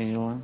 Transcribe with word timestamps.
Anyone? 0.00 0.42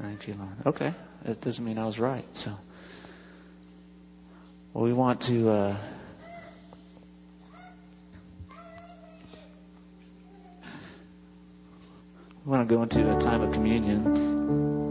Thank 0.00 0.28
you, 0.28 0.34
Lord. 0.34 0.50
Okay, 0.66 0.94
that 1.24 1.40
doesn't 1.40 1.64
mean 1.64 1.78
I 1.78 1.86
was 1.86 1.98
right. 1.98 2.24
So, 2.36 2.52
well, 4.72 4.84
we 4.84 4.92
want 4.92 5.20
to. 5.22 5.50
Uh, 5.50 5.76
we 12.44 12.52
want 12.52 12.68
to 12.68 12.72
go 12.72 12.84
into 12.84 13.16
a 13.16 13.20
time 13.20 13.40
of 13.40 13.52
communion. 13.52 14.85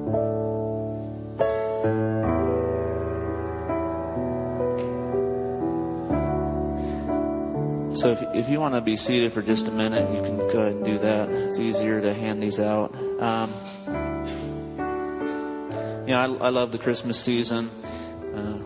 So 7.96 8.12
if, 8.12 8.22
if 8.36 8.50
you 8.50 8.60
want 8.60 8.76
to 8.76 8.82
be 8.82 8.98
seated 8.98 9.32
for 9.32 9.42
just 9.42 9.70
a 9.70 9.72
minute, 9.72 10.14
you 10.14 10.22
can 10.22 10.38
go 10.38 10.60
ahead 10.60 10.74
and 10.74 10.84
do 10.84 10.98
that. 10.98 11.30
It's 11.30 11.60
easier 11.62 12.02
to 12.02 12.14
hand 12.14 12.44
these 12.44 12.60
out. 12.60 12.94
Um, 13.22 13.50
you 16.06 16.12
know, 16.12 16.38
I, 16.42 16.48
I 16.48 16.50
love 16.50 16.74
the 16.74 16.78
Christmas 16.78 17.18
season. 17.18 17.70
Uh, 18.36 18.58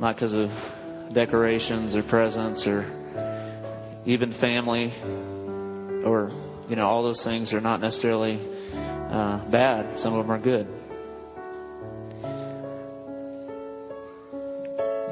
not 0.00 0.16
because 0.16 0.34
of 0.34 0.50
decorations 1.12 1.94
or 1.94 2.02
presents 2.02 2.66
or 2.66 2.84
even 4.04 4.32
family 4.32 4.92
or, 6.04 6.32
you 6.68 6.74
know, 6.74 6.88
all 6.88 7.04
those 7.04 7.22
things 7.22 7.54
are 7.54 7.60
not 7.60 7.80
necessarily 7.80 8.40
uh, 9.12 9.38
bad. 9.48 9.96
Some 9.96 10.14
of 10.14 10.26
them 10.26 10.32
are 10.32 10.40
good. 10.40 10.66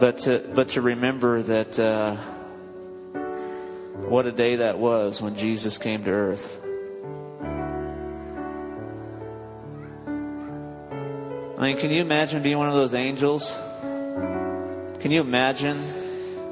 But 0.00 0.18
to, 0.20 0.44
but 0.54 0.70
to 0.70 0.80
remember 0.80 1.42
that 1.42 1.78
uh, 1.78 2.16
what 4.08 4.24
a 4.24 4.32
day 4.32 4.56
that 4.56 4.78
was 4.78 5.20
when 5.20 5.36
Jesus 5.36 5.76
came 5.76 6.02
to 6.04 6.10
earth. 6.10 6.58
I 11.58 11.62
mean, 11.62 11.76
can 11.76 11.90
you 11.90 12.00
imagine 12.00 12.42
being 12.42 12.56
one 12.56 12.68
of 12.68 12.74
those 12.74 12.94
angels? 12.94 13.60
Can 13.82 15.10
you 15.10 15.20
imagine 15.20 15.76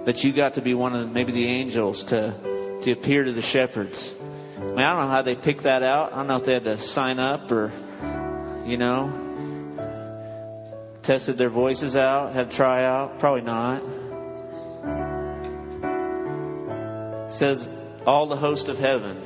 that 0.05 0.23
you 0.23 0.33
got 0.33 0.55
to 0.55 0.61
be 0.61 0.75
one 0.75 0.95
of 0.95 1.11
maybe 1.11 1.33
the 1.33 1.47
angels 1.47 2.05
to, 2.05 2.35
to 2.83 2.91
appear 2.91 3.25
to 3.25 3.33
the 3.33 3.41
shepherds? 3.41 4.15
I 4.59 4.61
mean, 4.61 4.79
I 4.81 4.93
don't 4.93 5.03
know 5.03 5.09
how 5.09 5.23
they 5.23 5.35
picked 5.35 5.63
that 5.63 5.83
out. 5.83 6.13
I 6.13 6.17
don't 6.17 6.27
know 6.27 6.37
if 6.37 6.45
they 6.45 6.55
had 6.55 6.65
to 6.65 6.79
sign 6.79 7.19
up 7.19 7.51
or, 7.51 7.73
you 8.67 8.77
know, 8.77 9.25
tested 11.03 11.39
their 11.39 11.49
voices 11.49 11.97
out, 11.97 12.35
had 12.35 12.51
to 12.51 12.57
try 12.57 12.85
out. 12.85 13.19
Probably 13.19 13.41
not. 13.41 13.83
Says 17.37 17.69
all 18.07 18.27
the 18.27 18.37
host 18.37 18.69
of 18.69 18.79
heaven 18.79 19.21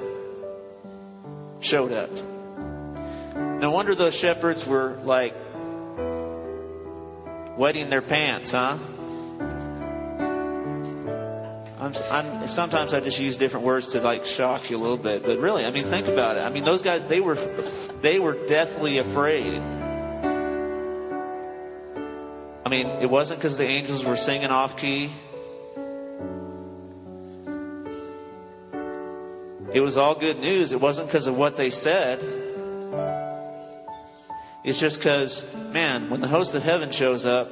showed 1.61 1.93
up. 1.93 2.11
No 3.61 3.71
wonder 3.71 3.95
those 3.95 4.17
shepherds 4.17 4.67
were 4.67 4.97
like 5.05 5.35
wetting 7.57 7.89
their 7.91 8.03
pants, 8.03 8.53
huh? 8.53 8.79
I'm, 11.79 11.95
I'm, 12.11 12.47
sometimes 12.47 12.93
I 12.93 13.01
just 13.01 13.19
use 13.19 13.37
different 13.37 13.65
words 13.65 13.89
to 13.89 14.01
like 14.01 14.27
shock 14.27 14.71
you 14.71 14.77
a 14.77 14.81
little 14.83 14.99
bit, 14.99 15.23
but 15.23 15.39
really, 15.39 15.65
I 15.65 15.71
mean, 15.71 15.85
think 15.85 16.09
about 16.09 16.37
it. 16.37 16.41
I 16.41 16.51
mean, 16.51 16.65
those 16.65 16.83
guys 16.83 17.03
they 17.09 17.21
were 17.21 17.37
they 18.03 18.19
were 18.19 18.35
deathly 18.47 18.99
afraid. 18.99 19.61
I 22.65 22.69
mean, 22.69 22.87
it 22.87 23.09
wasn't 23.09 23.41
because 23.41 23.57
the 23.57 23.65
angels 23.65 24.05
were 24.05 24.17
singing 24.17 24.51
off 24.51 24.77
key. 24.77 25.11
It 29.73 29.81
was 29.81 29.97
all 29.97 30.17
good 30.17 30.41
news. 30.41 30.73
It 30.73 30.81
wasn't 30.81 31.07
because 31.09 31.29
of 31.29 31.39
what 31.39 31.57
they 31.57 31.71
said. 31.71 32.19
It's 34.65 34.81
just 34.81 34.99
because, 34.99 35.47
man, 35.73 36.11
when 36.11 36.21
the 36.21 36.29
host 36.29 36.57
of 36.57 36.65
heaven 36.65 36.91
shows 36.91 37.25
up, 37.25 37.49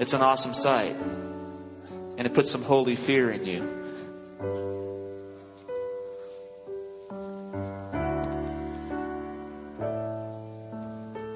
it's 0.00 0.14
an 0.14 0.20
awesome 0.20 0.52
sight. 0.52 0.96
And 2.16 2.26
it 2.26 2.34
puts 2.34 2.50
some 2.50 2.62
holy 2.62 2.96
fear 2.96 3.30
in 3.30 3.44
you. 3.44 3.76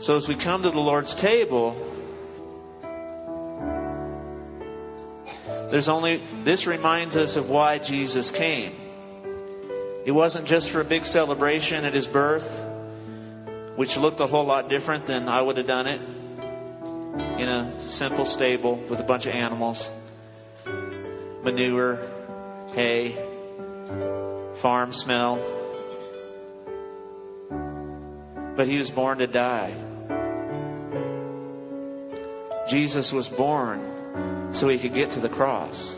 So 0.00 0.16
as 0.16 0.26
we 0.26 0.34
come 0.34 0.64
to 0.64 0.70
the 0.70 0.81
Lord's 0.81 1.14
table, 1.14 1.76
there's 5.70 5.88
only, 5.88 6.22
this 6.42 6.66
reminds 6.66 7.16
us 7.16 7.37
of 7.37 7.50
why 7.50 7.78
Jesus 7.78 8.32
came. 8.32 8.72
It 10.05 10.12
wasn't 10.12 10.47
just 10.47 10.71
for 10.71 10.81
a 10.81 10.84
big 10.84 11.05
celebration 11.05 11.84
at 11.84 11.94
his 11.94 12.06
birth 12.06 12.65
which 13.77 13.97
looked 13.97 14.21
a 14.21 14.27
whole 14.27 14.44
lot 14.44 14.69
different 14.69 15.06
than 15.06 15.28
I 15.28 15.41
would 15.41 15.56
have 15.56 15.66
done 15.66 15.87
it 15.87 16.00
in 17.38 17.49
a 17.49 17.81
simple 17.81 18.27
stable 18.27 18.77
with 18.77 19.00
a 19.00 19.03
bunch 19.03 19.27
of 19.27 19.33
animals, 19.33 19.91
manure, 21.43 21.99
hay, 22.75 23.16
farm 24.56 24.93
smell. 24.93 25.38
But 28.55 28.69
he 28.69 28.77
was 28.77 28.91
born 28.91 29.19
to 29.19 29.27
die. 29.27 29.75
Jesus 32.69 33.12
was 33.12 33.28
born 33.28 34.53
so 34.53 34.69
he 34.69 34.78
could 34.78 34.93
get 34.93 35.11
to 35.11 35.21
the 35.21 35.31
cross. 35.31 35.97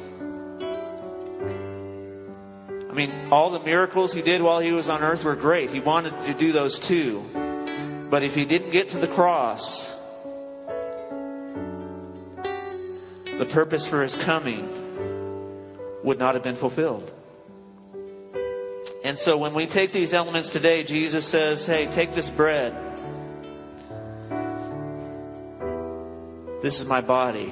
I 2.93 2.95
mean, 2.95 3.11
all 3.31 3.49
the 3.49 3.59
miracles 3.59 4.13
he 4.13 4.21
did 4.21 4.43
while 4.43 4.61
he 4.61 4.71
was 4.71 4.91
on 4.91 5.03
earth 5.03 5.25
were 5.25 5.35
great. 5.35 5.71
He 5.71 5.81
wanted 5.81 6.21
to 6.27 6.35
do 6.35 6.53
those 6.53 6.79
too. 6.79 7.25
But 8.11 8.23
if 8.23 8.35
he 8.35 8.45
didn't 8.45 8.69
get 8.69 8.91
to 8.91 8.99
the 8.99 9.09
cross, 9.09 9.97
the 13.39 13.47
purpose 13.49 13.89
for 13.89 14.03
his 14.03 14.15
coming 14.15 14.69
would 16.05 16.19
not 16.19 16.35
have 16.35 16.43
been 16.43 16.55
fulfilled. 16.55 17.11
And 19.03 19.17
so 19.17 19.39
when 19.39 19.55
we 19.55 19.65
take 19.65 19.93
these 19.93 20.13
elements 20.13 20.51
today, 20.51 20.85
Jesus 20.85 21.27
says, 21.27 21.67
Hey, 21.67 21.87
take 21.87 22.13
this 22.13 22.29
bread. 22.29 22.75
This 26.61 26.79
is 26.79 26.85
my 26.85 27.01
body, 27.01 27.49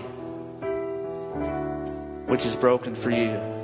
which 2.27 2.45
is 2.45 2.55
broken 2.57 2.95
for 2.95 3.11
you. 3.11 3.60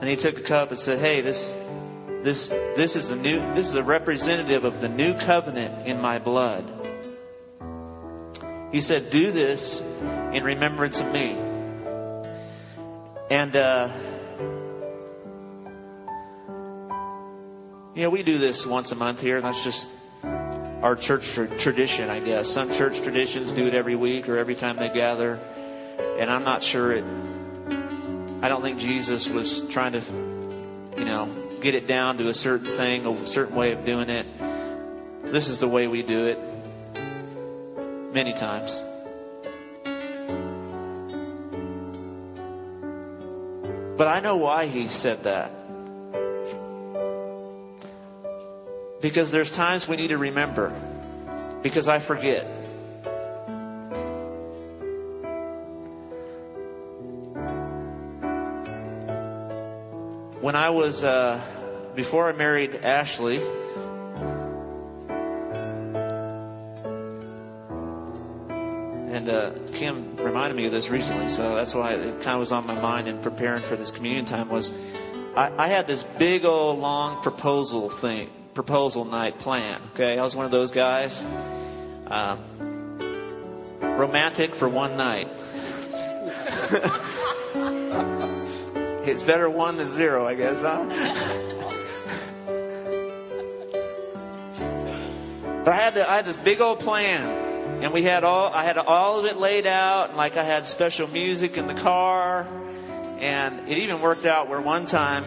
And 0.00 0.08
he 0.08 0.16
took 0.16 0.38
a 0.38 0.42
cup 0.42 0.70
and 0.70 0.78
said, 0.78 0.98
Hey, 0.98 1.20
this 1.20 1.48
this, 2.24 2.48
this 2.48 2.96
is 2.96 3.10
the 3.10 3.16
new, 3.16 3.38
this 3.54 3.68
is 3.68 3.74
a 3.74 3.82
representative 3.82 4.64
of 4.64 4.80
the 4.80 4.88
new 4.88 5.12
covenant 5.12 5.86
in 5.86 6.00
my 6.00 6.18
blood. 6.18 6.64
He 8.72 8.80
said, 8.80 9.10
do 9.10 9.30
this 9.30 9.82
in 10.32 10.42
remembrance 10.42 11.00
of 11.00 11.12
me. 11.12 11.32
And, 13.30 13.54
uh, 13.54 13.90
you 17.94 18.02
know, 18.02 18.10
we 18.10 18.22
do 18.22 18.38
this 18.38 18.66
once 18.66 18.90
a 18.90 18.96
month 18.96 19.20
here. 19.20 19.42
That's 19.42 19.62
just 19.62 19.90
our 20.82 20.96
church 20.96 21.30
tradition, 21.58 22.08
I 22.08 22.20
guess. 22.20 22.48
Some 22.48 22.72
church 22.72 23.02
traditions 23.02 23.52
do 23.52 23.66
it 23.66 23.74
every 23.74 23.96
week 23.96 24.30
or 24.30 24.38
every 24.38 24.54
time 24.54 24.76
they 24.76 24.88
gather. 24.88 25.34
And 26.18 26.30
I'm 26.30 26.42
not 26.42 26.62
sure 26.62 26.92
it, 26.92 27.04
I 28.44 28.48
don't 28.50 28.60
think 28.60 28.78
Jesus 28.78 29.26
was 29.30 29.66
trying 29.68 29.92
to, 29.92 30.02
you 30.98 31.06
know, 31.06 31.34
get 31.62 31.74
it 31.74 31.86
down 31.86 32.18
to 32.18 32.28
a 32.28 32.34
certain 32.34 32.66
thing, 32.66 33.06
a 33.06 33.26
certain 33.26 33.56
way 33.56 33.72
of 33.72 33.86
doing 33.86 34.10
it. 34.10 34.26
This 35.24 35.48
is 35.48 35.60
the 35.60 35.66
way 35.66 35.86
we 35.86 36.02
do 36.02 36.26
it 36.26 36.38
many 38.12 38.34
times. 38.34 38.82
But 43.96 44.08
I 44.08 44.20
know 44.20 44.36
why 44.36 44.66
he 44.66 44.88
said 44.88 45.22
that. 45.22 45.50
Because 49.00 49.32
there's 49.32 49.50
times 49.50 49.88
we 49.88 49.96
need 49.96 50.08
to 50.08 50.18
remember. 50.18 50.70
Because 51.62 51.88
I 51.88 51.98
forget. 51.98 52.46
When 60.44 60.56
I 60.56 60.68
was 60.68 61.04
uh, 61.04 61.40
before 61.94 62.28
I 62.28 62.32
married 62.32 62.74
Ashley, 62.74 63.38
and 69.10 69.30
uh, 69.30 69.52
Kim 69.72 70.14
reminded 70.16 70.54
me 70.54 70.66
of 70.66 70.70
this 70.70 70.90
recently, 70.90 71.30
so 71.30 71.54
that's 71.54 71.74
why 71.74 71.94
it 71.94 72.20
kind 72.20 72.34
of 72.34 72.40
was 72.40 72.52
on 72.52 72.66
my 72.66 72.74
mind 72.74 73.08
in 73.08 73.22
preparing 73.22 73.62
for 73.62 73.74
this 73.74 73.90
communion 73.90 74.26
time. 74.26 74.50
Was 74.50 74.70
I, 75.34 75.50
I 75.56 75.68
had 75.68 75.86
this 75.86 76.02
big 76.02 76.44
old 76.44 76.78
long 76.78 77.22
proposal 77.22 77.88
thing, 77.88 78.28
proposal 78.52 79.06
night 79.06 79.38
plan. 79.38 79.80
Okay, 79.94 80.18
I 80.18 80.22
was 80.22 80.36
one 80.36 80.44
of 80.44 80.52
those 80.52 80.72
guys. 80.72 81.24
Um, 82.06 82.38
romantic 83.80 84.54
for 84.54 84.68
one 84.68 84.98
night. 84.98 85.30
it's 89.08 89.22
better 89.22 89.48
one 89.48 89.76
than 89.76 89.86
zero, 89.86 90.26
I 90.26 90.34
guess, 90.34 90.62
huh? 90.62 90.84
but 95.64 95.68
I 95.68 95.76
had, 95.76 95.98
I 95.98 96.16
had 96.16 96.24
this 96.24 96.36
big 96.36 96.60
old 96.60 96.80
plan, 96.80 97.82
and 97.82 97.92
we 97.92 98.02
had 98.02 98.24
all 98.24 98.52
I 98.52 98.64
had 98.64 98.78
all 98.78 99.18
of 99.18 99.24
it 99.24 99.36
laid 99.36 99.66
out, 99.66 100.10
and 100.10 100.16
like 100.16 100.36
I 100.36 100.44
had 100.44 100.66
special 100.66 101.08
music 101.08 101.56
in 101.56 101.66
the 101.66 101.74
car, 101.74 102.46
and 103.18 103.68
it 103.68 103.78
even 103.78 104.00
worked 104.00 104.26
out 104.26 104.48
where 104.48 104.60
one 104.60 104.84
time 104.84 105.24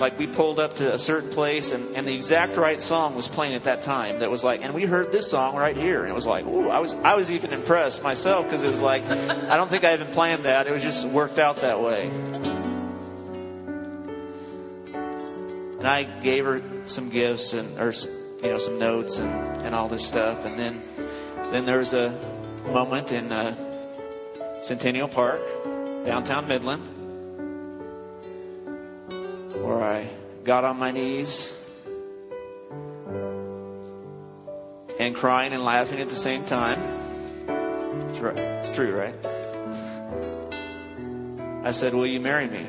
like 0.00 0.18
we 0.18 0.26
pulled 0.26 0.58
up 0.58 0.74
to 0.74 0.92
a 0.92 0.98
certain 0.98 1.30
place 1.30 1.72
and, 1.72 1.94
and 1.94 2.08
the 2.08 2.14
exact 2.14 2.56
right 2.56 2.80
song 2.80 3.14
was 3.14 3.28
playing 3.28 3.54
at 3.54 3.64
that 3.64 3.82
time 3.82 4.20
that 4.20 4.30
was 4.30 4.42
like 4.42 4.62
and 4.64 4.72
we 4.72 4.84
heard 4.84 5.12
this 5.12 5.30
song 5.30 5.54
right 5.54 5.76
here 5.76 6.00
and 6.00 6.10
it 6.10 6.14
was 6.14 6.26
like 6.26 6.46
ooh 6.46 6.70
i 6.70 6.78
was 6.78 6.94
i 6.96 7.14
was 7.14 7.30
even 7.30 7.52
impressed 7.52 8.02
myself 8.02 8.46
because 8.46 8.62
it 8.62 8.70
was 8.70 8.80
like 8.80 9.04
i 9.04 9.56
don't 9.56 9.68
think 9.68 9.84
i 9.84 9.92
even 9.92 10.06
planned 10.08 10.44
that 10.44 10.66
it 10.66 10.72
was 10.72 10.82
just 10.82 11.06
worked 11.08 11.38
out 11.38 11.56
that 11.56 11.80
way 11.80 12.08
and 15.80 15.88
i 15.88 16.04
gave 16.04 16.44
her 16.44 16.62
some 16.84 17.08
gifts 17.08 17.52
and 17.52 17.80
or 17.80 17.92
you 18.42 18.48
know 18.48 18.58
some 18.58 18.78
notes 18.78 19.18
and, 19.18 19.66
and 19.66 19.74
all 19.74 19.88
this 19.88 20.06
stuff 20.06 20.46
and 20.46 20.56
then 20.56 20.80
then 21.50 21.66
there 21.66 21.78
was 21.78 21.92
a 21.94 22.16
moment 22.66 23.10
in 23.10 23.32
uh, 23.32 23.52
centennial 24.62 25.08
park 25.08 25.40
downtown 26.04 26.46
midland 26.46 26.88
where 29.62 29.82
I 29.82 30.08
got 30.42 30.64
on 30.64 30.78
my 30.78 30.90
knees 30.90 31.56
and 34.98 35.14
crying 35.14 35.52
and 35.52 35.64
laughing 35.64 36.00
at 36.00 36.08
the 36.08 36.16
same 36.16 36.44
time. 36.44 36.80
It's, 38.08 38.18
right. 38.18 38.38
it's 38.38 38.70
true, 38.70 38.96
right? 38.96 39.14
I 41.64 41.72
said, 41.72 41.94
Will 41.94 42.06
you 42.06 42.20
marry 42.20 42.48
me? 42.48 42.66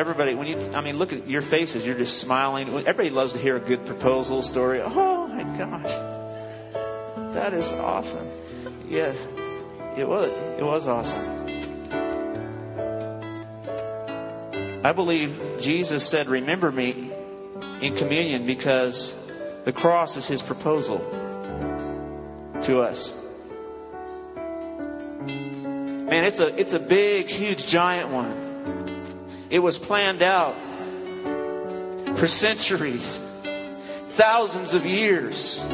Everybody, 0.00 0.34
when 0.34 0.46
you, 0.46 0.58
I 0.72 0.80
mean, 0.80 0.96
look 0.96 1.12
at 1.12 1.28
your 1.28 1.42
faces, 1.42 1.86
you're 1.86 1.96
just 1.96 2.18
smiling. 2.18 2.68
Everybody 2.68 3.10
loves 3.10 3.34
to 3.34 3.38
hear 3.38 3.56
a 3.56 3.60
good 3.60 3.84
proposal 3.84 4.40
story. 4.40 4.80
Oh 4.82 5.26
my 5.28 5.42
gosh. 5.58 5.92
That 7.34 7.52
is 7.52 7.70
awesome. 7.72 8.26
Yeah, 8.88 9.12
it 9.98 10.08
was, 10.08 10.30
it 10.58 10.64
was 10.64 10.88
awesome. 10.88 11.26
I 14.82 14.92
believe 14.92 15.58
Jesus 15.60 16.08
said, 16.08 16.28
Remember 16.28 16.72
me 16.72 17.12
in 17.82 17.94
communion 17.94 18.46
because 18.46 19.14
the 19.66 19.72
cross 19.72 20.16
is 20.16 20.26
his 20.26 20.40
proposal 20.40 20.98
to 22.62 22.80
us. 22.80 23.14
Man, 25.26 26.24
it's 26.24 26.40
a, 26.40 26.58
it's 26.58 26.72
a 26.72 26.80
big, 26.80 27.28
huge, 27.28 27.66
giant 27.66 28.08
one. 28.08 28.49
It 29.50 29.58
was 29.58 29.78
planned 29.78 30.22
out 30.22 30.54
for 32.16 32.28
centuries, 32.28 33.20
thousands 34.08 34.74
of 34.74 34.86
years. 34.86 35.66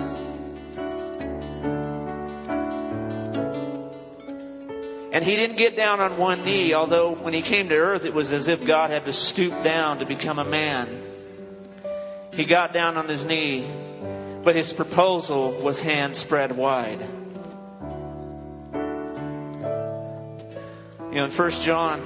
And 5.12 5.24
he 5.24 5.36
didn't 5.36 5.56
get 5.56 5.76
down 5.76 6.00
on 6.00 6.16
one 6.16 6.42
knee, 6.44 6.72
although 6.72 7.12
when 7.12 7.34
he 7.34 7.42
came 7.42 7.68
to 7.68 7.76
earth, 7.76 8.06
it 8.06 8.14
was 8.14 8.32
as 8.32 8.48
if 8.48 8.64
God 8.64 8.90
had 8.90 9.04
to 9.04 9.12
stoop 9.12 9.62
down 9.62 9.98
to 9.98 10.06
become 10.06 10.38
a 10.38 10.44
man. 10.44 11.02
He 12.34 12.44
got 12.44 12.72
down 12.72 12.96
on 12.96 13.08
his 13.08 13.26
knee, 13.26 13.66
but 14.42 14.54
his 14.54 14.72
proposal 14.72 15.52
was 15.52 15.80
hands 15.80 16.16
spread 16.16 16.56
wide. 16.56 17.00
You 21.10 21.22
know, 21.22 21.24
in 21.24 21.30
1 21.30 21.50
John, 21.62 22.02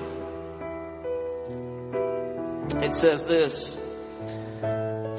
it 2.82 2.94
says 2.94 3.27
this 3.27 3.77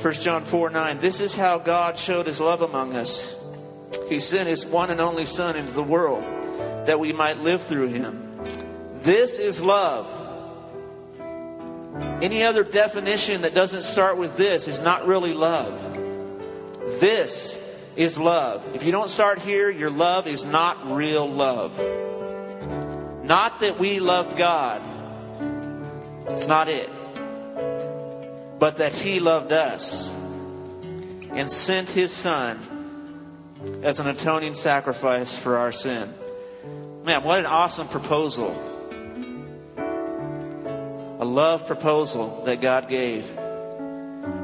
1 0.02 0.14
John 0.14 0.44
4 0.44 0.70
9, 0.72 1.00
this 1.00 1.22
is 1.22 1.36
how 1.36 1.60
God 1.60 1.98
showed 1.98 2.26
his 2.26 2.42
love 2.42 2.62
among 2.62 2.96
us. 2.96 3.36
He 4.10 4.20
sent 4.20 4.48
his 4.50 4.66
one 4.66 4.90
and 4.90 5.00
only 5.00 5.26
Son 5.26 5.56
into 5.56 5.72
the 5.72 5.84
world 5.84 6.24
that 6.86 7.00
we 7.00 7.14
might 7.14 7.40
live 7.40 7.62
through 7.62 7.90
him. 7.90 8.40
This 8.96 9.38
is 9.38 9.62
love. 9.62 10.08
Any 12.22 12.44
other 12.44 12.64
definition 12.64 13.42
that 13.42 13.54
doesn't 13.54 13.84
start 13.84 14.18
with 14.18 14.38
this 14.38 14.68
is 14.68 14.80
not 14.80 15.06
really 15.06 15.34
love. 15.34 15.82
This 17.00 17.60
is 17.96 18.18
love. 18.18 18.68
If 18.76 18.84
you 18.84 18.92
don't 18.92 19.10
start 19.10 19.40
here, 19.40 19.70
your 19.70 19.90
love 19.90 20.26
is 20.26 20.46
not 20.46 20.92
real 20.92 21.28
love. 21.28 21.78
Not 23.24 23.60
that 23.60 23.78
we 23.78 24.00
loved 24.00 24.36
God, 24.36 24.82
it's 26.28 26.48
not 26.48 26.70
it. 26.70 26.90
But 28.62 28.78
that 28.78 28.94
He 28.94 29.20
loved 29.20 29.52
us 29.52 30.14
and 31.32 31.50
sent 31.50 31.90
His 31.90 32.14
Son 32.14 32.60
as 33.82 34.00
an 34.00 34.06
atoning 34.06 34.54
sacrifice 34.54 35.36
for 35.36 35.58
our 35.58 35.72
sin. 35.72 36.08
Man, 37.04 37.24
what 37.24 37.40
an 37.40 37.48
awesome 37.48 37.88
proposal. 37.88 38.52
A 41.20 41.26
love 41.26 41.66
proposal 41.66 42.44
that 42.46 42.62
God 42.62 42.88
gave. 42.88 43.36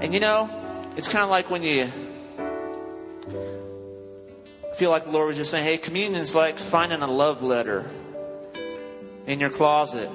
And 0.02 0.16
you 0.16 0.19
know, 0.19 0.50
it's 0.98 1.10
kind 1.10 1.24
of 1.24 1.30
like 1.30 1.52
when 1.52 1.62
you 1.62 1.92
feel 4.78 4.90
like 4.90 5.04
the 5.04 5.12
Lord 5.12 5.28
was 5.28 5.38
just 5.38 5.52
saying, 5.52 5.64
hey, 5.64 5.78
communion 5.78 6.19
is 6.19 6.34
like 6.34 6.58
finding 6.58 7.04
a 7.04 7.08
love 7.08 7.44
letter 7.44 7.86
in 9.28 9.40
your 9.40 9.52
closet 9.52 10.10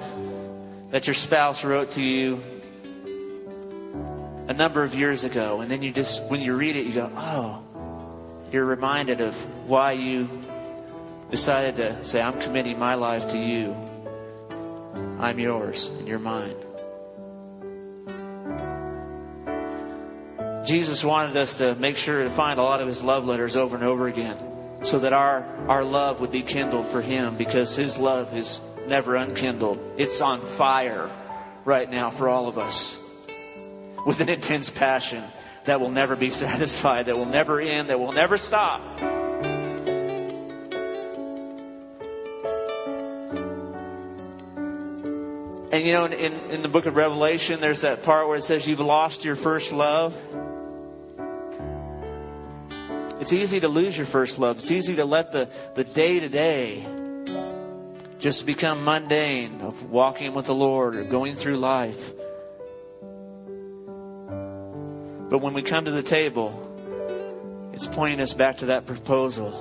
that 0.91 1.07
your 1.07 1.13
spouse 1.13 1.63
wrote 1.63 1.91
to 1.91 2.01
you 2.01 2.43
a 4.47 4.53
number 4.53 4.83
of 4.83 4.93
years 4.95 5.23
ago. 5.23 5.61
And 5.61 5.71
then 5.71 5.81
you 5.81 5.91
just, 5.91 6.23
when 6.25 6.41
you 6.41 6.55
read 6.55 6.75
it, 6.75 6.85
you 6.85 6.93
go, 6.93 7.11
oh, 7.15 7.63
you're 8.51 8.65
reminded 8.65 9.21
of 9.21 9.35
why 9.67 9.93
you 9.93 10.29
decided 11.31 11.77
to 11.77 12.03
say, 12.03 12.21
I'm 12.21 12.39
committing 12.39 12.77
my 12.77 12.95
life 12.95 13.29
to 13.29 13.37
you. 13.37 13.75
I'm 15.19 15.39
yours 15.39 15.87
and 15.87 16.07
you're 16.07 16.19
mine. 16.19 16.55
Jesus 20.65 21.03
wanted 21.03 21.35
us 21.35 21.55
to 21.55 21.75
make 21.75 21.97
sure 21.97 22.23
to 22.23 22.29
find 22.29 22.59
a 22.59 22.63
lot 22.63 22.79
of 22.79 22.87
his 22.87 23.03
love 23.03 23.25
letters 23.25 23.57
over 23.57 23.75
and 23.75 23.83
over 23.83 24.07
again 24.07 24.37
so 24.81 24.99
that 24.99 25.13
our, 25.13 25.43
our 25.67 25.83
love 25.83 26.21
would 26.21 26.31
be 26.31 26.41
kindled 26.41 26.85
for 26.85 27.01
him 27.01 27.35
because 27.35 27.75
his 27.75 27.97
love 27.97 28.35
is 28.35 28.61
never 28.87 29.15
unkindled. 29.15 29.79
It's 29.97 30.21
on 30.21 30.41
fire 30.41 31.09
right 31.65 31.89
now 31.89 32.09
for 32.09 32.29
all 32.29 32.47
of 32.47 32.57
us 32.57 33.02
with 34.05 34.21
an 34.21 34.29
intense 34.29 34.69
passion 34.69 35.23
that 35.65 35.79
will 35.79 35.89
never 35.89 36.15
be 36.15 36.29
satisfied, 36.45 37.07
that 37.07 37.17
will 37.17 37.25
never 37.25 37.59
end, 37.59 37.89
that 37.89 37.99
will 37.99 38.11
never 38.11 38.37
stop. 38.37 38.81
And 45.73 45.83
you 45.87 45.91
know, 45.91 46.05
in, 46.05 46.33
in 46.51 46.61
the 46.61 46.67
book 46.67 46.85
of 46.85 46.95
Revelation, 46.95 47.59
there's 47.59 47.81
that 47.81 48.03
part 48.03 48.27
where 48.27 48.37
it 48.37 48.43
says 48.43 48.67
you've 48.67 48.79
lost 48.79 49.25
your 49.25 49.35
first 49.35 49.73
love. 49.73 50.15
It's 53.19 53.33
easy 53.33 53.59
to 53.61 53.67
lose 53.67 53.97
your 53.97 54.05
first 54.05 54.37
love. 54.37 54.59
It's 54.59 54.69
easy 54.69 54.97
to 54.97 55.05
let 55.05 55.31
the, 55.31 55.49
the 55.73 55.83
day 55.83 56.19
to 56.19 56.29
day 56.29 56.85
just 58.19 58.45
become 58.45 58.83
mundane 58.83 59.61
of 59.61 59.89
walking 59.89 60.35
with 60.35 60.45
the 60.45 60.53
Lord 60.53 60.95
or 60.95 61.03
going 61.03 61.33
through 61.33 61.57
life. 61.57 62.11
But 65.33 65.41
when 65.41 65.55
we 65.55 65.63
come 65.63 65.85
to 65.85 65.91
the 65.91 66.03
table, 66.03 66.53
it's 67.73 67.87
pointing 67.87 68.19
us 68.21 68.33
back 68.33 68.59
to 68.59 68.67
that 68.67 68.85
proposal. 68.85 69.51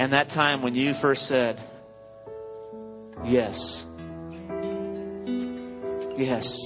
And 0.00 0.12
that 0.12 0.30
time 0.30 0.62
when 0.62 0.74
you 0.74 0.94
first 0.94 1.28
said, 1.28 1.60
Yes. 3.24 3.86
Yes. 6.18 6.58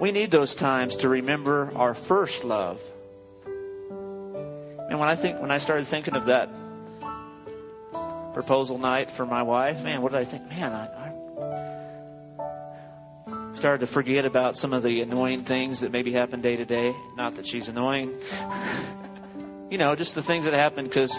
We 0.00 0.10
need 0.10 0.32
those 0.32 0.56
times 0.56 0.96
to 0.96 1.08
remember 1.08 1.70
our 1.76 1.94
first 1.94 2.42
love. 2.42 2.82
And 3.46 4.98
when 4.98 5.08
I 5.08 5.14
think 5.14 5.40
when 5.40 5.52
I 5.52 5.58
started 5.58 5.86
thinking 5.86 6.16
of 6.16 6.26
that 6.26 6.50
proposal 8.34 8.78
night 8.78 9.12
for 9.12 9.24
my 9.24 9.44
wife, 9.44 9.84
man, 9.84 10.02
what 10.02 10.10
did 10.10 10.18
I 10.18 10.24
think? 10.24 10.48
Man, 10.48 10.72
I, 10.72 10.99
started 13.60 13.80
to 13.80 13.86
forget 13.86 14.24
about 14.24 14.56
some 14.56 14.72
of 14.72 14.82
the 14.82 15.02
annoying 15.02 15.42
things 15.42 15.80
that 15.80 15.92
maybe 15.92 16.12
happen 16.12 16.40
day 16.40 16.56
to 16.56 16.64
day. 16.64 16.96
Not 17.14 17.34
that 17.34 17.46
she's 17.46 17.68
annoying. 17.68 18.16
you 19.70 19.76
know, 19.76 19.94
just 19.94 20.14
the 20.14 20.22
things 20.22 20.46
that 20.46 20.54
happen 20.54 20.86
because 20.86 21.14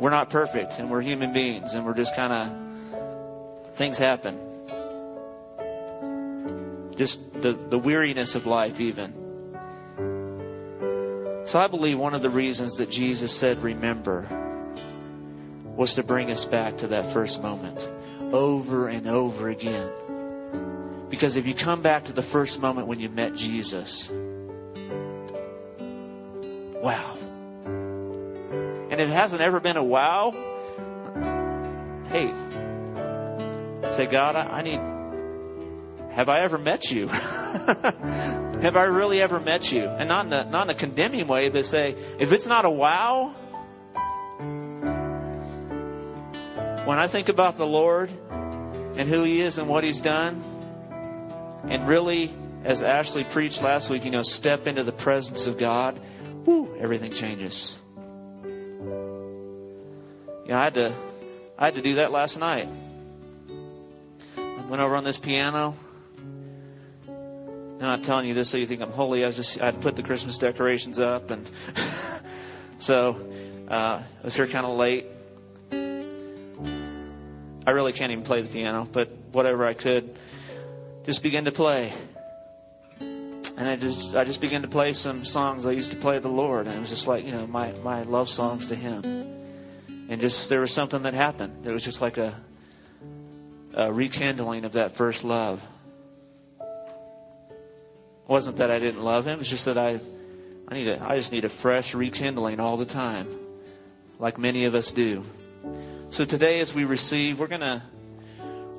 we're 0.00 0.10
not 0.10 0.28
perfect 0.28 0.80
and 0.80 0.90
we're 0.90 1.02
human 1.02 1.32
beings 1.32 1.74
and 1.74 1.86
we're 1.86 1.94
just 1.94 2.16
kind 2.16 2.32
of, 2.32 3.76
things 3.76 3.96
happen. 3.96 4.40
Just 6.96 7.40
the, 7.40 7.52
the 7.52 7.78
weariness 7.78 8.34
of 8.34 8.44
life, 8.44 8.80
even. 8.80 9.14
So 11.44 11.60
I 11.60 11.68
believe 11.68 11.96
one 11.96 12.14
of 12.14 12.22
the 12.22 12.30
reasons 12.30 12.78
that 12.78 12.90
Jesus 12.90 13.30
said, 13.32 13.62
remember, 13.62 14.26
was 15.64 15.94
to 15.94 16.02
bring 16.02 16.32
us 16.32 16.44
back 16.44 16.78
to 16.78 16.88
that 16.88 17.06
first 17.06 17.40
moment 17.40 17.88
over 18.32 18.88
and 18.88 19.06
over 19.06 19.48
again. 19.48 19.92
Because 21.10 21.36
if 21.36 21.46
you 21.46 21.54
come 21.54 21.82
back 21.82 22.04
to 22.04 22.12
the 22.12 22.22
first 22.22 22.60
moment 22.60 22.86
when 22.86 23.00
you 23.00 23.08
met 23.08 23.34
Jesus, 23.34 24.10
wow. 26.82 27.16
And 27.64 29.00
if 29.00 29.08
it 29.08 29.12
hasn't 29.12 29.42
ever 29.42 29.60
been 29.60 29.76
a 29.76 29.82
wow, 29.82 30.30
hey, 32.08 32.30
say, 33.94 34.06
God, 34.06 34.36
I, 34.36 34.58
I 34.58 34.62
need, 34.62 34.80
have 36.12 36.28
I 36.28 36.40
ever 36.40 36.58
met 36.58 36.90
you? 36.90 37.08
have 37.08 38.76
I 38.76 38.84
really 38.84 39.20
ever 39.20 39.40
met 39.40 39.72
you? 39.72 39.84
And 39.84 40.08
not 40.08 40.26
in, 40.26 40.32
a, 40.32 40.44
not 40.44 40.66
in 40.66 40.70
a 40.70 40.74
condemning 40.74 41.26
way, 41.26 41.48
but 41.48 41.64
say, 41.64 41.96
if 42.18 42.32
it's 42.32 42.46
not 42.46 42.64
a 42.64 42.70
wow, 42.70 43.34
when 46.84 46.98
I 46.98 47.06
think 47.08 47.28
about 47.28 47.56
the 47.56 47.66
Lord 47.66 48.10
and 48.30 49.08
who 49.08 49.24
He 49.24 49.40
is 49.40 49.58
and 49.58 49.68
what 49.68 49.84
He's 49.84 50.00
done, 50.00 50.42
and 51.68 51.86
really, 51.88 52.32
as 52.64 52.82
Ashley 52.82 53.24
preached 53.24 53.62
last 53.62 53.90
week, 53.90 54.04
you 54.04 54.10
know, 54.10 54.22
step 54.22 54.66
into 54.66 54.82
the 54.82 54.92
presence 54.92 55.46
of 55.46 55.58
God, 55.58 55.98
whoo, 56.44 56.76
everything 56.78 57.12
changes. 57.12 57.76
You 60.44 60.50
know, 60.50 60.58
I 60.58 60.64
had 60.64 60.74
to, 60.74 60.94
I 61.58 61.64
had 61.66 61.74
to 61.76 61.82
do 61.82 61.94
that 61.94 62.12
last 62.12 62.38
night. 62.38 62.68
I 64.36 64.66
went 64.68 64.82
over 64.82 64.94
on 64.94 65.04
this 65.04 65.16
piano. 65.18 65.74
I'm 67.08 67.78
not 67.80 68.04
telling 68.04 68.28
you 68.28 68.34
this 68.34 68.50
so 68.50 68.58
you 68.58 68.66
think 68.66 68.82
I'm 68.82 68.92
holy. 68.92 69.24
I 69.24 69.26
was 69.26 69.36
just, 69.36 69.60
I'd 69.60 69.80
put 69.80 69.96
the 69.96 70.02
Christmas 70.02 70.38
decorations 70.38 71.00
up, 71.00 71.30
and 71.30 71.50
so 72.78 73.16
uh, 73.68 74.00
I 74.00 74.24
was 74.24 74.36
here 74.36 74.46
kind 74.46 74.66
of 74.66 74.76
late. 74.76 75.06
I 77.66 77.70
really 77.70 77.92
can't 77.92 78.12
even 78.12 78.24
play 78.24 78.42
the 78.42 78.48
piano, 78.48 78.86
but 78.90 79.10
whatever 79.32 79.64
I 79.64 79.72
could, 79.74 80.16
just 81.04 81.22
began 81.22 81.44
to 81.44 81.52
play. 81.52 81.92
And 83.56 83.68
I 83.68 83.76
just 83.76 84.16
I 84.16 84.24
just 84.24 84.40
began 84.40 84.62
to 84.62 84.68
play 84.68 84.92
some 84.92 85.24
songs 85.24 85.64
I 85.64 85.70
used 85.72 85.92
to 85.92 85.96
play 85.96 86.18
the 86.18 86.28
Lord, 86.28 86.66
and 86.66 86.74
it 86.74 86.80
was 86.80 86.88
just 86.88 87.06
like 87.06 87.24
you 87.24 87.32
know 87.32 87.46
my 87.46 87.72
my 87.84 88.02
love 88.02 88.28
songs 88.28 88.66
to 88.68 88.74
Him. 88.74 89.02
And 90.08 90.20
just 90.20 90.48
there 90.48 90.60
was 90.60 90.72
something 90.72 91.02
that 91.02 91.14
happened. 91.14 91.66
It 91.66 91.70
was 91.70 91.84
just 91.84 92.02
like 92.02 92.18
a, 92.18 92.34
a 93.72 93.92
rekindling 93.92 94.64
of 94.64 94.72
that 94.72 94.92
first 94.92 95.24
love. 95.24 95.64
It 96.60 98.28
wasn't 98.28 98.56
that 98.56 98.70
I 98.70 98.78
didn't 98.78 99.02
love 99.02 99.26
Him; 99.26 99.40
it's 99.40 99.48
just 99.48 99.66
that 99.66 99.78
I 99.78 100.00
I 100.66 100.74
need 100.74 100.88
a 100.88 101.02
I 101.02 101.16
just 101.16 101.30
need 101.30 101.44
a 101.44 101.48
fresh 101.48 101.94
rekindling 101.94 102.58
all 102.58 102.76
the 102.76 102.86
time, 102.86 103.28
like 104.18 104.36
many 104.36 104.64
of 104.64 104.74
us 104.74 104.90
do. 104.90 105.24
So 106.10 106.24
today, 106.24 106.58
as 106.60 106.74
we 106.74 106.84
receive, 106.84 107.38
we're 107.38 107.46
gonna 107.46 107.84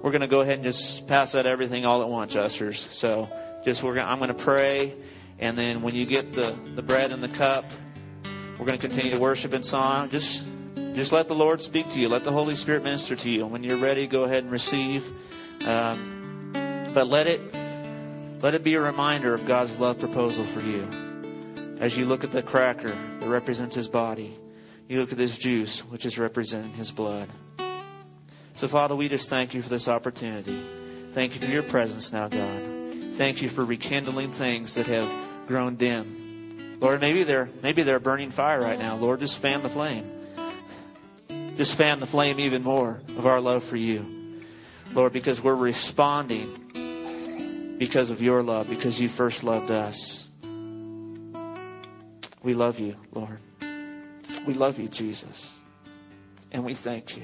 we're 0.05 0.11
gonna 0.11 0.27
go 0.27 0.41
ahead 0.41 0.53
and 0.53 0.63
just 0.63 1.07
pass 1.07 1.33
out 1.33 1.47
everything 1.47 1.83
all 1.83 2.03
at 2.03 2.07
once, 2.07 2.35
ushers. 2.35 2.87
So 2.91 3.27
just 3.63 3.81
we're 3.81 3.95
gonna, 3.95 4.07
I'm 4.07 4.19
gonna 4.19 4.35
pray, 4.35 4.93
and 5.39 5.57
then 5.57 5.81
when 5.81 5.95
you 5.95 6.05
get 6.05 6.31
the 6.31 6.55
the 6.75 6.83
bread 6.83 7.11
and 7.11 7.23
the 7.23 7.27
cup, 7.27 7.65
we're 8.59 8.67
gonna 8.67 8.77
continue 8.77 9.09
to 9.13 9.19
worship 9.19 9.55
in 9.55 9.63
song. 9.63 10.11
Just 10.11 10.45
just 10.93 11.11
let 11.11 11.27
the 11.27 11.33
Lord 11.33 11.59
speak 11.59 11.89
to 11.89 11.99
you. 11.99 12.07
Let 12.07 12.23
the 12.23 12.31
Holy 12.31 12.53
Spirit 12.53 12.83
minister 12.83 13.15
to 13.15 13.29
you. 13.31 13.41
And 13.45 13.51
when 13.51 13.63
you're 13.63 13.79
ready, 13.79 14.05
go 14.05 14.25
ahead 14.25 14.43
and 14.43 14.51
receive. 14.51 15.09
Um, 15.65 16.51
but 16.93 17.07
let 17.07 17.25
it 17.25 17.41
let 18.43 18.53
it 18.53 18.63
be 18.63 18.75
a 18.75 18.81
reminder 18.81 19.33
of 19.33 19.47
God's 19.47 19.79
love 19.79 19.97
proposal 19.97 20.45
for 20.45 20.61
you. 20.61 20.87
As 21.79 21.97
you 21.97 22.05
look 22.05 22.23
at 22.23 22.31
the 22.31 22.43
cracker 22.43 22.89
that 22.89 23.27
represents 23.27 23.75
His 23.75 23.87
body 23.87 24.37
you 24.87 24.99
look 24.99 25.11
at 25.11 25.17
this 25.17 25.37
juice, 25.37 25.79
which 25.79 26.05
is 26.05 26.19
representing 26.19 26.73
his 26.73 26.91
blood. 26.91 27.27
So, 28.55 28.69
Father, 28.69 28.95
we 28.95 29.09
just 29.09 29.29
thank 29.29 29.53
you 29.53 29.61
for 29.61 29.67
this 29.67 29.89
opportunity. 29.89 30.63
Thank 31.11 31.35
you 31.35 31.41
for 31.41 31.51
your 31.51 31.63
presence 31.63 32.13
now, 32.13 32.29
God. 32.29 33.13
Thank 33.13 33.41
you 33.41 33.49
for 33.49 33.65
rekindling 33.65 34.31
things 34.31 34.75
that 34.75 34.87
have 34.87 35.13
grown 35.45 35.75
dim. 35.75 36.77
Lord, 36.79 37.01
maybe 37.01 37.23
they're 37.23 37.49
maybe 37.61 37.83
they're 37.83 37.99
burning 37.99 38.31
fire 38.31 38.61
right 38.61 38.79
now. 38.79 38.95
Lord, 38.95 39.19
just 39.19 39.39
fan 39.39 39.61
the 39.61 39.69
flame. 39.69 40.09
Just 41.57 41.75
fan 41.75 41.99
the 41.99 42.05
flame 42.05 42.39
even 42.39 42.63
more 42.63 42.99
of 43.17 43.25
our 43.25 43.39
love 43.39 43.63
for 43.63 43.77
you. 43.77 44.41
Lord, 44.93 45.13
because 45.13 45.41
we're 45.41 45.55
responding 45.55 47.75
because 47.77 48.09
of 48.09 48.21
your 48.21 48.41
love, 48.41 48.69
because 48.69 49.01
you 49.01 49.09
first 49.09 49.43
loved 49.43 49.71
us. 49.71 50.27
We 52.43 52.53
love 52.53 52.79
you, 52.79 52.95
Lord. 53.11 53.39
We 54.45 54.53
love 54.53 54.79
you, 54.79 54.87
Jesus. 54.87 55.57
And 56.51 56.63
we 56.63 56.73
thank 56.73 57.17
you. 57.17 57.23